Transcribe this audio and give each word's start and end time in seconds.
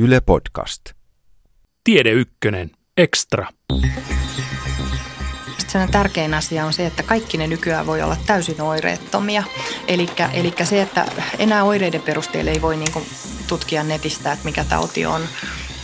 Yle 0.00 0.20
Podcast. 0.20 0.82
Tiede 1.84 2.10
Ykkönen. 2.10 2.70
Extra. 2.96 3.46
Sen 5.68 5.90
tärkein 5.90 6.34
asia 6.34 6.66
on 6.66 6.72
se, 6.72 6.86
että 6.86 7.02
kaikki 7.02 7.38
ne 7.38 7.46
nykyään 7.46 7.86
voi 7.86 8.02
olla 8.02 8.16
täysin 8.26 8.60
oireettomia. 8.60 9.42
Eli 9.88 10.08
se, 10.64 10.82
että 10.82 11.06
enää 11.38 11.64
oireiden 11.64 12.02
perusteella 12.02 12.50
ei 12.50 12.62
voi 12.62 12.76
niin 12.76 13.06
tutkia 13.48 13.82
netistä, 13.82 14.32
että 14.32 14.44
mikä 14.44 14.64
tauti 14.64 15.06
on, 15.06 15.22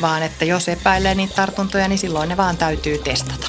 vaan 0.00 0.22
että 0.22 0.44
jos 0.44 0.68
epäilee 0.68 1.14
niitä 1.14 1.34
tartuntoja, 1.34 1.88
niin 1.88 1.98
silloin 1.98 2.28
ne 2.28 2.36
vaan 2.36 2.56
täytyy 2.56 2.98
testata. 2.98 3.46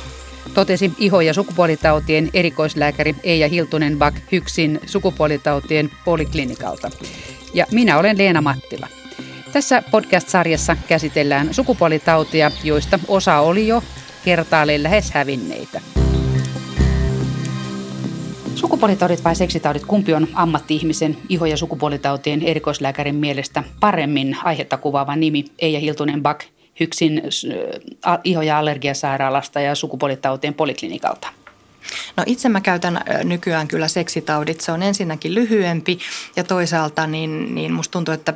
Totesi 0.53 0.91
iho- 0.99 1.21
ja 1.21 1.33
sukupuolitautien 1.33 2.29
erikoislääkäri 2.33 3.15
Eija 3.23 3.47
Hiltunen 3.47 3.97
Bak 3.97 4.15
Hyksin 4.31 4.79
sukupuolitautien 4.85 5.91
poliklinikalta. 6.05 6.91
Ja 7.53 7.65
minä 7.71 7.97
olen 7.97 8.17
Leena 8.17 8.41
Mattila. 8.41 8.87
Tässä 9.55 9.83
podcast-sarjassa 9.91 10.77
käsitellään 10.87 11.53
sukupuolitautia, 11.53 12.51
joista 12.63 12.99
osa 13.07 13.39
oli 13.39 13.67
jo 13.67 13.83
kertaalleen 14.25 14.83
lähes 14.83 15.11
hävinneitä. 15.11 15.81
Sukupuolitaudit 18.55 19.23
vai 19.23 19.35
seksitaudit, 19.35 19.85
kumpi 19.85 20.13
on 20.13 20.27
ammatti-ihmisen 20.33 21.17
iho- 21.29 21.45
ja 21.45 21.57
sukupuolitautien 21.57 22.41
erikoislääkärin 22.43 23.15
mielestä 23.15 23.63
paremmin 23.79 24.37
aihetta 24.43 24.77
kuvaava 24.77 25.15
nimi? 25.15 25.45
Eija 25.59 25.79
Hiltunen 25.79 26.23
Bak 26.23 26.43
Hyksin 26.79 27.21
iho- 28.23 28.41
ja 28.41 28.57
allergiasairaalasta 28.57 29.59
ja 29.59 29.75
sukupuolitautien 29.75 30.53
poliklinikalta. 30.53 31.27
No 32.17 32.23
itse 32.25 32.49
mä 32.49 32.61
käytän 32.61 33.01
nykyään 33.23 33.67
kyllä 33.67 33.87
seksitaudit. 33.87 34.61
Se 34.61 34.71
on 34.71 34.83
ensinnäkin 34.83 35.35
lyhyempi 35.35 35.99
ja 36.35 36.43
toisaalta 36.43 37.07
niin, 37.07 37.55
niin 37.55 37.73
musta 37.73 37.91
tuntuu, 37.91 38.13
että 38.13 38.33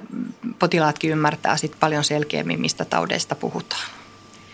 potilaatkin 0.60 1.12
ymmärtää 1.12 1.58
sit 1.58 1.76
paljon 1.80 2.04
selkeämmin, 2.04 2.62
mistä 2.62 2.86
taudeista 2.86 3.36
puhutaan. 3.36 3.90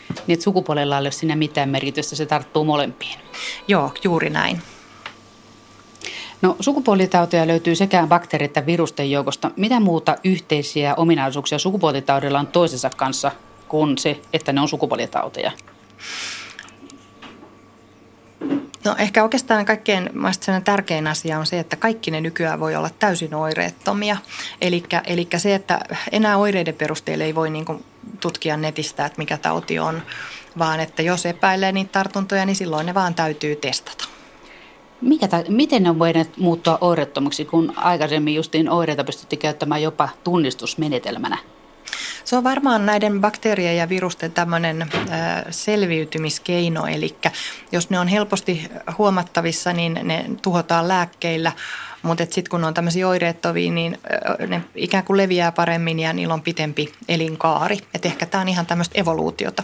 Niin, 0.10 0.34
että 0.34 0.44
sukupuolella 0.44 0.98
ei 0.98 1.02
ole 1.02 1.12
siinä 1.12 1.36
mitään 1.36 1.70
merkitystä, 1.70 2.16
se 2.16 2.26
tarttuu 2.26 2.64
molempiin. 2.64 3.20
Joo, 3.68 3.94
juuri 4.04 4.30
näin. 4.30 4.62
No, 6.42 6.56
sukupuolitauteja 6.60 7.48
löytyy 7.48 7.76
sekä 7.76 8.08
bakteeri- 8.08 8.46
että 8.46 8.66
virusten 8.66 9.12
joukosta. 9.12 9.52
Mitä 9.56 9.80
muuta 9.80 10.16
yhteisiä 10.24 10.96
ominaisuuksia 10.96 11.60
sukupuolitaudilla 11.60 12.40
on 12.40 12.48
toisensa 12.48 12.90
kanssa 12.90 13.32
kuin 13.68 13.98
se, 13.98 14.22
että 14.34 14.54
ne 14.54 14.62
on 14.62 14.68
sukupuolitauteja? 14.68 15.52
No 18.86 18.96
ehkä 18.98 19.24
oikeastaan 19.24 19.66
kaikkein 19.66 20.10
tärkein 20.64 21.08
asia 21.08 21.40
on 21.40 21.46
se, 21.46 21.60
että 21.60 21.76
kaikki 21.76 22.12
ne 22.12 22.22
nykyään 22.22 22.60
voi 22.60 22.76
olla 22.76 22.90
täysin 23.00 23.36
oireettomia. 23.36 24.18
Eli 24.62 25.28
se, 25.38 25.56
että 25.56 25.80
enää 26.12 26.38
oireiden 26.38 26.74
perusteella 26.74 27.24
ei 27.24 27.36
voi 27.36 27.50
niin 27.50 27.66
tutkia 28.20 28.58
netistä, 28.58 29.06
että 29.06 29.18
mikä 29.18 29.38
tauti 29.38 29.80
on, 29.80 30.02
vaan 30.58 30.80
että 30.80 31.02
jos 31.02 31.26
epäilee 31.26 31.72
niitä 31.72 31.92
tartuntoja, 31.92 32.46
niin 32.46 32.56
silloin 32.56 32.86
ne 32.86 32.94
vaan 32.94 33.16
täytyy 33.16 33.56
testata. 33.56 34.06
Mikä 35.02 35.28
ta- 35.28 35.44
miten 35.50 35.84
ne 35.84 35.90
on 35.90 36.00
voineet 36.00 36.38
muuttua 36.38 36.78
oireettomiksi, 36.82 37.46
kun 37.46 37.74
aikaisemmin 37.76 38.36
justiin 38.36 38.70
oireita 38.70 39.04
pystyttiin 39.04 39.40
käyttämään 39.40 39.82
jopa 39.82 40.10
tunnistusmenetelmänä? 40.24 41.38
Se 42.26 42.36
on 42.36 42.44
varmaan 42.44 42.86
näiden 42.86 43.22
bakteerien 43.22 43.78
ja 43.78 43.90
virusten 43.90 44.32
tämmöinen 44.32 44.90
selviytymiskeino, 45.50 46.86
eli 46.86 47.16
jos 47.72 47.90
ne 47.90 48.00
on 48.00 48.08
helposti 48.08 48.70
huomattavissa, 48.98 49.74
niin 49.74 50.00
ne 50.04 50.26
tuhotaan 50.42 50.88
lääkkeillä, 50.88 51.52
mutta 52.02 52.24
sitten 52.24 52.50
kun 52.50 52.64
on 52.64 52.74
tämmöisiä 52.74 53.08
oireettomia, 53.08 53.72
niin 53.72 53.98
ne 54.48 54.62
ikään 54.76 55.04
kuin 55.04 55.18
leviää 55.18 55.52
paremmin 55.52 56.00
ja 56.00 56.14
niillä 56.14 56.34
on 56.34 56.42
pitempi 56.42 56.94
elinkaari. 57.10 57.80
Et 57.94 58.06
ehkä 58.06 58.26
tämä 58.26 58.42
on 58.42 58.48
ihan 58.48 58.66
tämmöistä 58.66 59.00
evoluutiota. 59.02 59.64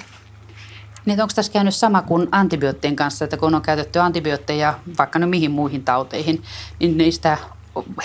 Niin 1.05 1.21
onko 1.21 1.33
tässä 1.35 1.51
käynyt 1.51 1.75
sama 1.75 2.01
kuin 2.01 2.27
antibioottien 2.31 2.95
kanssa, 2.95 3.25
että 3.25 3.37
kun 3.37 3.55
on 3.55 3.61
käytetty 3.61 3.99
antibiootteja 3.99 4.79
vaikka 4.97 5.19
no 5.19 5.27
mihin 5.27 5.51
muihin 5.51 5.83
tauteihin, 5.83 6.43
niin 6.79 6.97
niistä 6.97 7.37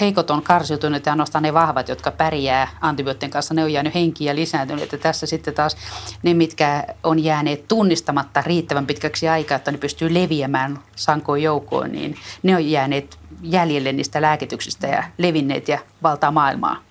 heikot 0.00 0.31
on 0.31 0.43
karsiutuneet 0.43 1.06
ja 1.06 1.12
ainoastaan 1.12 1.43
ne 1.43 1.54
vahvat, 1.54 1.88
jotka 1.88 2.10
pärjää 2.10 2.69
antibioottien 2.81 3.31
kanssa, 3.31 3.54
ne 3.54 3.65
on 3.65 3.72
jäänyt 3.72 3.94
henkiä 3.94 4.34
lisääntynyt. 4.34 4.84
Että 4.84 4.99
tässä 4.99 5.27
sitten 5.27 5.54
taas 5.54 5.77
ne, 6.22 6.34
mitkä 6.34 6.84
on 7.03 7.25
jääneet 7.25 7.69
tunnistamatta 7.69 8.43
riittävän 8.47 8.87
pitkäksi 8.87 9.28
aikaa, 9.28 9.56
että 9.56 9.72
ne 9.72 9.78
pystyy 9.78 10.15
leviämään 10.15 10.78
sankoon 10.97 11.43
joukkoon, 11.43 11.93
niin 11.93 12.16
ne 12.43 12.56
on 12.56 12.71
jääneet 12.71 13.19
jäljelle 13.43 13.93
niistä 13.93 14.22
lääkityksistä 14.22 14.87
ja 14.87 15.05
levinneet 15.19 15.69
ja 15.69 15.78
valtaa 16.03 16.31
maailmaa. 16.31 16.87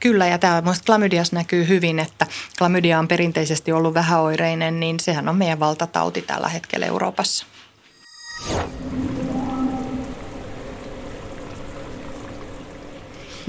Kyllä, 0.00 0.26
ja 0.26 0.38
tämä 0.38 0.60
minusta 0.60 0.84
klamydias 0.86 1.32
näkyy 1.32 1.68
hyvin, 1.68 1.98
että 1.98 2.26
klamydia 2.58 2.98
on 2.98 3.08
perinteisesti 3.08 3.72
ollut 3.72 3.94
vähäoireinen, 3.94 4.80
niin 4.80 5.00
sehän 5.00 5.28
on 5.28 5.36
meidän 5.36 5.60
valtatauti 5.60 6.22
tällä 6.22 6.48
hetkellä 6.48 6.86
Euroopassa. 6.86 7.46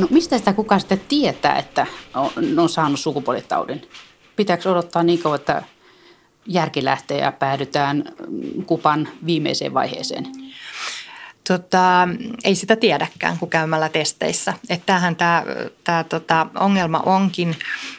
No 0.01 0.07
mistä 0.09 0.37
sitä 0.37 0.53
kukaan 0.53 0.81
sitten 0.81 1.01
tietää, 1.07 1.59
että 1.59 1.87
on, 2.13 2.31
on 2.57 2.69
saanut 2.69 2.99
sukupuolitaudin? 2.99 3.81
Pitääkö 4.35 4.71
odottaa 4.71 5.03
niin 5.03 5.19
kauan, 5.19 5.39
että 5.39 5.63
järki 6.45 6.83
lähtee 6.83 7.17
ja 7.17 7.31
päädytään 7.31 8.03
kupan 8.65 9.07
viimeiseen 9.25 9.73
vaiheeseen? 9.73 10.27
Tota, 11.47 12.07
ei 12.43 12.55
sitä 12.55 12.75
tiedäkään 12.75 13.37
kuin 13.37 13.49
käymällä 13.49 13.89
testeissä. 13.89 14.53
Että 14.69 14.85
tämähän 14.85 15.15
tämä, 15.15 15.43
tämä 15.83 16.03
tota, 16.03 16.47
ongelma 16.59 16.99
onkin, 17.05 17.55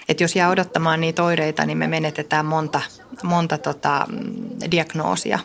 että 0.09 0.25
jos 0.25 0.37
jää 0.37 0.51
odottamaan 0.51 1.01
niitä 1.01 1.23
oireita, 1.23 1.67
niin 1.67 1.79
me 1.79 1.89
menetetään 1.89 2.47
monta, 2.47 2.81
monta 3.23 3.59
tota, 3.59 4.07
diagnoosia. 4.71 5.39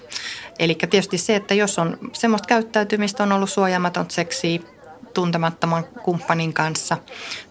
Eli 0.59 0.75
tietysti 0.75 1.17
se, 1.17 1.35
että 1.35 1.53
jos 1.53 1.79
on 1.79 1.97
semmoista 2.13 2.47
käyttäytymistä, 2.47 3.23
on 3.23 3.31
ollut 3.31 3.49
suojaamaton 3.49 4.05
seksiä, 4.09 4.59
tuntemattoman 5.17 5.83
kumppanin 6.03 6.53
kanssa 6.53 6.97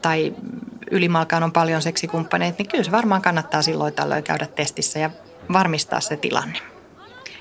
tai 0.02 0.34
ylimalkaan 0.90 1.42
on 1.42 1.52
paljon 1.52 1.82
seksikumppaneita, 1.82 2.56
niin 2.58 2.68
kyllä 2.68 2.84
se 2.84 2.90
varmaan 2.90 3.22
kannattaa 3.22 3.62
silloin 3.62 3.94
tällöin 3.94 4.24
käydä 4.24 4.46
testissä 4.46 4.98
ja 4.98 5.10
varmistaa 5.52 6.00
se 6.00 6.16
tilanne. 6.16 6.58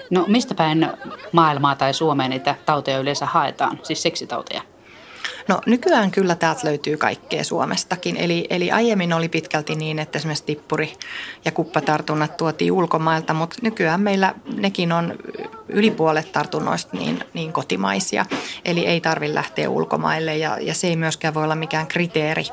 No 0.09 0.25
mistä 0.27 0.55
päin 0.55 0.87
maailmaa 1.31 1.75
tai 1.75 1.93
Suomeen 1.93 2.29
niitä 2.29 2.55
tauteja 2.65 2.99
yleensä 2.99 3.25
haetaan, 3.25 3.79
siis 3.83 4.03
seksitauteja? 4.03 4.61
No 5.47 5.61
nykyään 5.66 6.11
kyllä 6.11 6.35
täältä 6.35 6.61
löytyy 6.63 6.97
kaikkea 6.97 7.44
Suomestakin. 7.44 8.17
Eli, 8.17 8.47
eli 8.50 8.72
aiemmin 8.72 9.13
oli 9.13 9.29
pitkälti 9.29 9.75
niin, 9.75 10.00
että 10.00 10.17
esimerkiksi 10.17 10.44
tippuri- 10.45 10.97
ja 11.45 11.51
kuppatartunnat 11.51 12.38
tuotiin 12.38 12.72
ulkomailta, 12.72 13.33
mutta 13.33 13.55
nykyään 13.61 14.01
meillä 14.01 14.34
nekin 14.57 14.91
on 14.91 15.16
yli 15.69 15.91
puolet 15.91 16.31
tartunnoista 16.31 16.97
niin, 16.97 17.23
niin 17.34 17.53
kotimaisia. 17.53 18.25
Eli 18.66 18.85
ei 18.85 19.01
tarvitse 19.01 19.35
lähteä 19.35 19.69
ulkomaille 19.69 20.38
ja, 20.38 20.57
ja 20.61 20.73
se 20.73 20.88
ei 20.88 20.95
myöskään 20.95 21.34
voi 21.34 21.44
olla 21.44 21.55
mikään 21.55 21.88
kriteeri, 21.88 22.45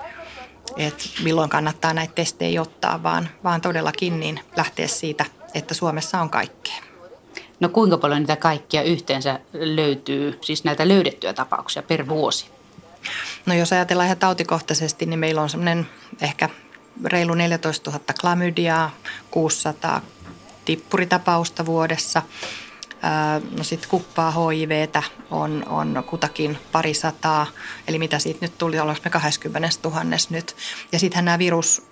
että 0.77 1.05
milloin 1.25 1.51
kannattaa 1.51 1.95
näitä 1.95 2.15
testejä 2.15 2.63
ottaa, 2.63 3.03
vaan, 3.03 3.29
vaan 3.45 3.61
todellakin 3.61 4.21
niin 4.21 4.41
lähteä 4.57 4.87
siitä, 4.87 5.25
että 5.55 5.75
Suomessa 5.75 6.21
on 6.21 6.31
kaikkea. 6.31 6.83
No 7.61 7.69
kuinka 7.69 7.99
paljon 7.99 8.21
niitä 8.21 8.37
kaikkia 8.37 8.83
yhteensä 8.83 9.41
löytyy, 9.53 10.39
siis 10.41 10.65
näitä 10.65 10.89
löydettyjä 10.89 11.33
tapauksia 11.33 11.83
per 11.83 12.09
vuosi? 12.09 12.62
No 13.47 13.55
jos 13.55 13.73
ajatellaan 13.73 14.07
ihan 14.07 14.19
tautikohtaisesti, 14.19 15.07
niin 15.07 15.19
meillä 15.19 15.43
on 15.43 15.51
semmoinen 15.51 15.87
ehkä 16.21 16.49
reilu 17.05 17.35
14 17.35 17.91
000 17.91 18.05
klamydiaa, 18.21 18.97
600 19.31 20.01
tippuritapausta 20.65 21.67
vuodessa. 21.67 22.23
No 23.59 23.65
sitten 23.65 23.91
kuppaa 23.91 24.33
HIVtä 24.51 25.03
on, 25.31 25.65
on 25.69 26.05
kutakin 26.07 26.59
pari 26.73 26.95
sataa, 26.95 27.47
eli 27.89 27.99
mitä 27.99 28.19
siitä 28.19 28.39
nyt 28.41 28.59
tuli, 28.59 28.81
ollaanko 28.81 29.03
me 29.05 29.11
20 29.11 29.69
000 29.85 30.05
nyt. 30.31 30.57
Ja 30.93 30.99
sittenhän 30.99 31.25
nämä 31.25 31.39
virus, 31.39 31.83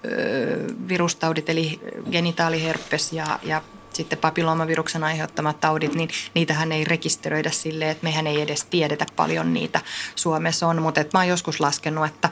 virustaudit, 0.89 1.49
eli 1.49 1.81
genitaaliherpes 2.11 3.13
ja, 3.13 3.39
ja 3.43 3.63
sitten 3.95 4.19
papilloomaviruksen 4.19 5.05
aiheuttamat 5.05 5.61
taudit, 5.61 5.95
niin 5.95 6.09
niitähän 6.35 6.73
ei 6.73 6.85
rekisteröidä 6.85 7.51
silleen, 7.51 7.91
että 7.91 8.05
mehän 8.05 8.27
ei 8.27 8.41
edes 8.41 8.65
tiedetä 8.65 9.07
paljon 9.17 9.55
niitä 9.55 9.81
Suomessa 10.17 10.67
on. 10.67 10.83
Mutta 10.83 11.01
mä 11.13 11.19
oon 11.19 11.29
joskus 11.29 11.61
laskenut, 11.61 12.07
että, 12.07 12.29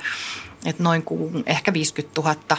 että 0.67 0.83
noin 0.83 1.03
kuin 1.03 1.43
ehkä 1.47 1.73
50 1.73 2.21
000 2.21 2.57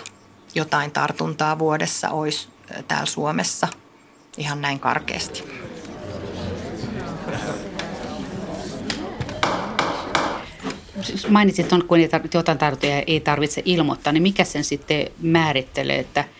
jotain 0.55 0.91
tartuntaa 0.91 1.59
vuodessa 1.59 2.09
olisi 2.09 2.47
täällä 2.87 3.05
Suomessa 3.05 3.67
ihan 4.37 4.61
näin 4.61 4.79
karkeasti. 4.79 5.43
Siis 11.01 11.27
mainitsit, 11.27 11.73
että 11.73 11.85
kun 11.87 12.01
jotain 12.33 12.57
tartuntoja 12.57 13.03
ei 13.07 13.19
tarvitse 13.19 13.61
ilmoittaa, 13.65 14.13
niin 14.13 14.23
mikä 14.23 14.43
sen 14.43 14.63
sitten 14.63 15.07
määrittelee, 15.21 15.99
että– 15.99 16.25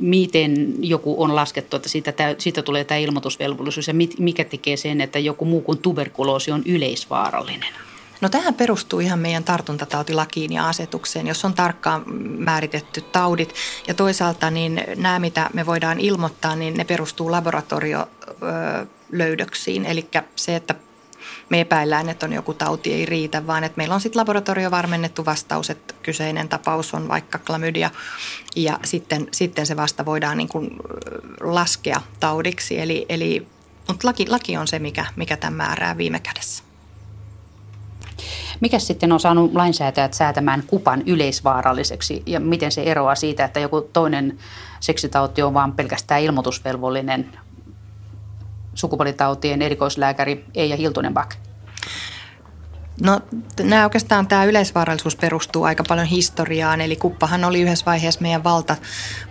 miten 0.00 0.74
joku 0.80 1.22
on 1.22 1.36
laskettu, 1.36 1.76
että 1.76 1.88
siitä, 1.88 2.12
siitä 2.38 2.62
tulee 2.62 2.84
tämä 2.84 2.98
ilmoitusvelvollisuus 2.98 3.88
ja 3.88 3.94
mikä 4.18 4.44
tekee 4.44 4.76
sen, 4.76 5.00
että 5.00 5.18
joku 5.18 5.44
muu 5.44 5.60
kuin 5.60 5.78
tuberkuloosi 5.78 6.50
on 6.50 6.62
yleisvaarallinen? 6.66 7.74
No 8.20 8.28
tähän 8.28 8.54
perustuu 8.54 9.00
ihan 9.00 9.18
meidän 9.18 9.44
tartuntatautilakiin 9.44 10.52
ja 10.52 10.68
asetukseen, 10.68 11.26
jos 11.26 11.44
on 11.44 11.54
tarkkaan 11.54 12.02
määritetty 12.38 13.00
taudit. 13.00 13.54
Ja 13.88 13.94
toisaalta 13.94 14.50
niin 14.50 14.84
nämä, 14.96 15.18
mitä 15.18 15.50
me 15.52 15.66
voidaan 15.66 16.00
ilmoittaa, 16.00 16.56
niin 16.56 16.74
ne 16.74 16.84
perustuu 16.84 17.30
laboratoriolöydöksiin. 17.30 19.84
Eli 19.84 20.06
se, 20.36 20.56
että 20.56 20.74
me 21.48 21.60
epäillään, 21.60 22.08
että 22.08 22.26
on 22.26 22.32
joku 22.32 22.54
tauti, 22.54 22.92
ei 22.92 23.06
riitä, 23.06 23.46
vaan 23.46 23.64
että 23.64 23.76
meillä 23.76 23.94
on 23.94 24.00
sitten 24.00 24.20
laboratoriovarmennettu 24.20 25.24
vastaus, 25.24 25.70
että 25.70 25.94
kyseinen 26.02 26.48
tapaus 26.48 26.94
on 26.94 27.08
vaikka 27.08 27.38
klamydia 27.38 27.90
ja 28.56 28.78
sitten, 28.84 29.28
sitten 29.32 29.66
se 29.66 29.76
vasta 29.76 30.04
voidaan 30.04 30.38
niin 30.38 30.48
kuin 30.48 30.70
laskea 31.40 32.00
taudiksi. 32.20 32.80
Eli, 32.80 33.06
eli, 33.08 33.46
mutta 33.88 34.08
laki, 34.08 34.28
laki 34.28 34.56
on 34.56 34.66
se, 34.66 34.78
mikä, 34.78 35.06
mikä 35.16 35.36
tämän 35.36 35.56
määrää 35.56 35.96
viime 35.96 36.20
kädessä. 36.20 36.62
Mikä 38.60 38.78
sitten 38.78 39.12
on 39.12 39.20
saanut 39.20 39.54
lainsäätäjät 39.54 40.14
säätämään 40.14 40.62
kupan 40.66 41.02
yleisvaaralliseksi 41.06 42.22
ja 42.26 42.40
miten 42.40 42.72
se 42.72 42.82
eroaa 42.82 43.14
siitä, 43.14 43.44
että 43.44 43.60
joku 43.60 43.80
toinen 43.80 44.38
seksitauti 44.80 45.42
on 45.42 45.54
vain 45.54 45.72
pelkästään 45.72 46.22
ilmoitusvelvollinen 46.22 47.32
sukupuolitautien 48.78 49.62
erikoislääkäri 49.62 50.44
Eija 50.54 50.76
Hiltunenbach? 50.76 51.36
No 53.00 53.20
nämä 53.62 53.84
oikeastaan 53.84 54.26
tämä 54.26 54.44
yleisvaarallisuus 54.44 55.16
perustuu 55.16 55.64
aika 55.64 55.84
paljon 55.88 56.06
historiaan, 56.06 56.80
eli 56.80 56.96
kuppahan 56.96 57.44
oli 57.44 57.60
yhdessä 57.60 57.86
vaiheessa 57.86 58.20
meidän 58.20 58.44
valta, 58.44 58.76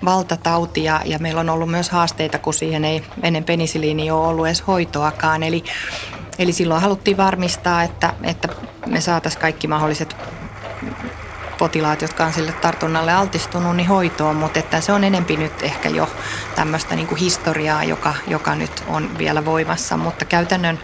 valtatauti 0.05 0.83
ja, 0.83 1.01
ja 1.05 1.19
meillä 1.19 1.41
on 1.41 1.49
ollut 1.49 1.71
myös 1.71 1.89
haasteita, 1.89 2.39
kun 2.39 2.53
siihen 2.53 2.85
ei 2.85 3.03
ennen 3.23 3.43
penisiliiniä 3.43 4.15
ole 4.15 4.27
ollut 4.27 4.47
edes 4.47 4.67
hoitoakaan. 4.67 5.43
Eli, 5.43 5.63
eli 6.39 6.53
silloin 6.53 6.81
haluttiin 6.81 7.17
varmistaa, 7.17 7.83
että, 7.83 8.13
että 8.23 8.47
me 8.85 9.01
saataisiin 9.01 9.41
kaikki 9.41 9.67
mahdolliset 9.67 10.15
potilaat, 11.57 12.01
jotka 12.01 12.25
on 12.25 12.33
sille 12.33 12.51
tartunnalle 12.51 13.13
altistunut, 13.13 13.75
niin 13.75 13.87
hoitoon, 13.87 14.35
mutta 14.35 14.59
että 14.59 14.81
se 14.81 14.91
on 14.91 15.03
enempi 15.03 15.37
nyt 15.37 15.63
ehkä 15.63 15.89
jo 15.89 16.09
tämmöistä 16.55 16.95
niin 16.95 17.07
kuin 17.07 17.19
historiaa, 17.19 17.83
joka, 17.83 18.13
joka 18.27 18.55
nyt 18.55 18.83
on 18.87 19.17
vielä 19.17 19.45
voimassa, 19.45 19.97
mutta 19.97 20.25
käytännön 20.25 20.79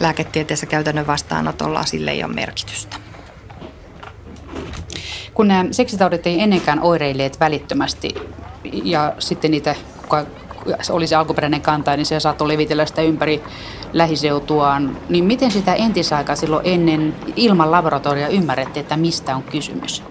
lääketieteessä 0.00 0.66
käytännön 0.66 1.06
vastaanotolla 1.06 1.84
sille 1.84 2.10
ei 2.10 2.24
ole 2.24 2.34
merkitystä. 2.34 2.96
Kun 5.34 5.48
nämä 5.48 5.64
seksitaudit 5.70 6.26
ei 6.26 6.40
ennenkään 6.40 6.80
oireilleet 6.80 7.40
välittömästi 7.40 8.14
ja 8.84 9.12
sitten 9.18 9.50
niitä, 9.50 9.74
kuka 10.02 10.26
olisi 10.90 11.14
alkuperäinen 11.14 11.60
kanta, 11.60 11.96
niin 11.96 12.06
se 12.06 12.20
saattoi 12.20 12.48
levitellä 12.48 12.86
sitä 12.86 13.02
ympäri 13.02 13.42
lähiseutuaan. 13.92 14.96
Niin 15.08 15.24
miten 15.24 15.50
sitä 15.50 15.74
entisaikaa 15.74 16.36
silloin 16.36 16.66
ennen 16.66 17.14
ilman 17.36 17.70
laboratoria 17.70 18.28
ymmärrettiin, 18.28 18.80
että 18.80 18.96
mistä 18.96 19.36
on 19.36 19.42
kysymys? 19.42 20.02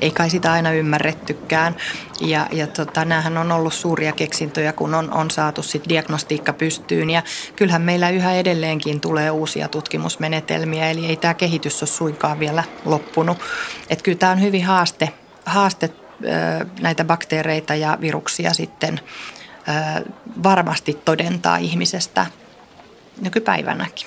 Ei 0.00 0.10
kai 0.10 0.30
sitä 0.30 0.52
aina 0.52 0.72
ymmärrettykään. 0.72 1.76
Ja, 2.20 2.46
ja 2.52 2.66
tota, 2.66 3.04
näähän 3.04 3.38
on 3.38 3.52
ollut 3.52 3.74
suuria 3.74 4.12
keksintöjä, 4.12 4.72
kun 4.72 4.94
on, 4.94 5.12
on 5.12 5.30
saatu 5.30 5.62
sit 5.62 5.88
diagnostiikka 5.88 6.52
pystyyn. 6.52 7.10
Ja 7.10 7.22
kyllähän 7.56 7.82
meillä 7.82 8.10
yhä 8.10 8.34
edelleenkin 8.34 9.00
tulee 9.00 9.30
uusia 9.30 9.68
tutkimusmenetelmiä, 9.68 10.90
eli 10.90 11.06
ei 11.06 11.16
tämä 11.16 11.34
kehitys 11.34 11.82
ole 11.82 11.88
suinkaan 11.88 12.38
vielä 12.40 12.64
loppunut. 12.84 13.38
Et 13.90 14.02
kyllä 14.02 14.18
tämä 14.18 14.32
on 14.32 14.40
hyvin 14.40 14.64
haaste, 14.64 15.10
haaste 15.46 15.90
näitä 16.80 17.04
bakteereita 17.04 17.74
ja 17.74 17.98
viruksia 18.00 18.54
sitten 18.54 19.00
varmasti 20.42 21.00
todentaa 21.04 21.56
ihmisestä 21.56 22.26
nykypäivänäkin. 23.20 24.06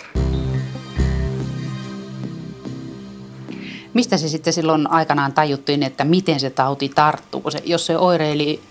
Mistä 3.94 4.18
se 4.18 4.30
sitten 4.30 4.54
silloin 4.54 4.92
aikanaan 4.92 5.34
tajuttiin, 5.34 5.84
että 5.84 6.04
miten 6.04 6.40
se 6.40 6.50
tauti 6.50 6.90
tarttuu? 6.90 7.52
Se, 7.52 7.62
jos 7.66 7.86
se 7.86 7.98
oireili 7.98 8.62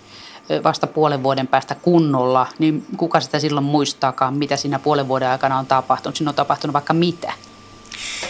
vasta 0.63 0.87
puolen 0.87 1.23
vuoden 1.23 1.47
päästä 1.47 1.75
kunnolla, 1.75 2.47
niin 2.59 2.85
kuka 2.97 3.19
sitä 3.19 3.39
silloin 3.39 3.65
muistaakaan, 3.65 4.33
mitä 4.33 4.55
siinä 4.55 4.79
puolen 4.79 5.07
vuoden 5.07 5.29
aikana 5.29 5.59
on 5.59 5.65
tapahtunut? 5.65 6.15
Siinä 6.15 6.29
on 6.29 6.35
tapahtunut 6.35 6.73
vaikka 6.73 6.93
mitä. 6.93 7.33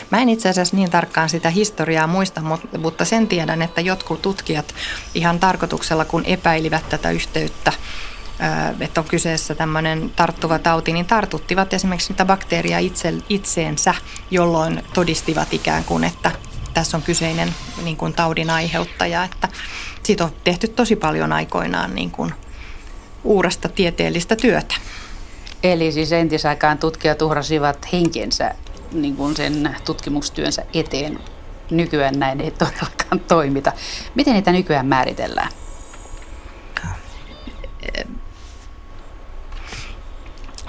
Mä 0.09 0.21
en 0.21 0.29
itse 0.29 0.49
asiassa 0.49 0.75
niin 0.75 0.91
tarkkaan 0.91 1.29
sitä 1.29 1.49
historiaa 1.49 2.07
muista, 2.07 2.41
mutta 2.77 3.05
sen 3.05 3.27
tiedän, 3.27 3.61
että 3.61 3.81
jotkut 3.81 4.21
tutkijat 4.21 4.75
ihan 5.15 5.39
tarkoituksella, 5.39 6.05
kun 6.05 6.25
epäilivät 6.25 6.89
tätä 6.89 7.11
yhteyttä 7.11 7.73
että 8.79 9.01
on 9.01 9.07
kyseessä 9.07 9.55
tämmöinen 9.55 10.11
tarttuva 10.15 10.59
tauti, 10.59 10.93
niin 10.93 11.05
tartuttivat 11.05 11.73
esimerkiksi 11.73 12.13
niitä 12.13 12.25
bakteeria 12.25 12.79
itse, 12.79 13.13
itseensä, 13.29 13.95
jolloin 14.31 14.83
todistivat 14.93 15.53
ikään 15.53 15.83
kuin, 15.83 16.03
että 16.03 16.31
tässä 16.73 16.97
on 16.97 17.03
kyseinen 17.03 17.55
niin 17.83 17.97
kuin 17.97 18.13
taudin 18.13 18.49
aiheuttaja. 18.49 19.23
Että 19.23 19.49
siitä 20.03 20.23
on 20.23 20.31
tehty 20.43 20.67
tosi 20.67 20.95
paljon 20.95 21.33
aikoinaan 21.33 21.95
niin 21.95 22.11
kuin 22.11 22.33
uurasta 23.23 23.69
tieteellistä 23.69 24.35
työtä. 24.35 24.75
Eli 25.63 25.91
siis 25.91 26.11
entisaikaan 26.11 26.77
tutkijat 26.77 27.21
uhrasivat 27.21 27.87
henkensä 27.93 28.55
niin 28.91 29.15
kuin 29.15 29.35
sen 29.35 29.75
tutkimustyönsä 29.85 30.63
eteen. 30.73 31.19
Nykyään 31.71 32.19
näin 32.19 32.41
ei 32.41 32.51
todellakaan 32.51 33.19
toimita. 33.27 33.71
Miten 34.15 34.33
niitä 34.33 34.51
nykyään 34.51 34.85
määritellään? 34.85 35.49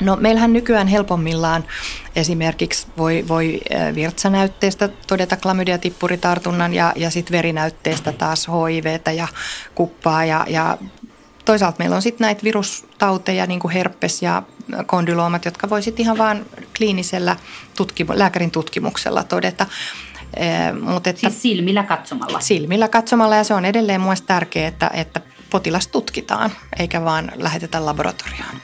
No 0.00 0.16
meillähän 0.16 0.52
nykyään 0.52 0.86
helpommillaan 0.86 1.64
esimerkiksi 2.16 2.86
voi, 2.98 3.24
voi 3.28 3.60
virtsanäytteestä 3.94 4.88
todeta 5.06 5.36
klamydiatippuritartunnan 5.36 6.74
ja, 6.74 6.92
ja 6.96 7.10
sitten 7.10 7.32
verinäytteestä 7.32 8.12
taas 8.12 8.48
HIVtä 8.48 9.12
ja 9.12 9.28
kuppaa 9.74 10.24
ja, 10.24 10.46
ja 10.48 10.78
toisaalta 11.48 11.78
meillä 11.78 11.96
on 11.96 12.02
sitten 12.02 12.24
näitä 12.24 12.44
virustauteja, 12.44 13.46
niin 13.46 13.60
kuin 13.60 13.72
herpes 13.72 14.22
ja 14.22 14.42
kondyloomat, 14.86 15.44
jotka 15.44 15.70
voi 15.70 15.82
sitten 15.82 16.02
ihan 16.02 16.18
vaan 16.18 16.46
kliinisellä 16.76 17.36
tutkimu- 17.76 18.18
lääkärin 18.18 18.50
tutkimuksella 18.50 19.24
todeta. 19.24 19.66
Mutta 20.80 21.10
että, 21.10 21.20
siis 21.20 21.42
silmillä 21.42 21.82
katsomalla? 21.82 22.40
Silmillä 22.40 22.88
katsomalla 22.88 23.36
ja 23.36 23.44
se 23.44 23.54
on 23.54 23.64
edelleen 23.64 24.00
mielestäni 24.00 24.26
tärkeää, 24.26 24.68
että, 24.68 24.90
että 24.94 25.20
potilas 25.50 25.88
tutkitaan 25.88 26.50
eikä 26.78 27.04
vaan 27.04 27.32
lähetetä 27.36 27.86
laboratorioon. 27.86 28.54